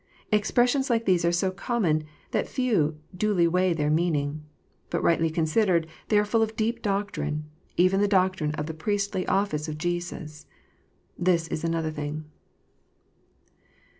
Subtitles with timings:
[0.31, 4.41] Expressions like these are so common, that few duly weigh their meaning.
[4.89, 7.45] But rightly considered, they are full of deep doctrine,
[7.77, 10.47] even the doctrine of the priestly office of Jesus.
[11.19, 12.25] This is another thing.